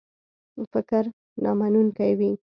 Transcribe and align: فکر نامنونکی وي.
فکر 0.73 1.03
نامنونکی 1.43 2.11
وي. 2.19 2.31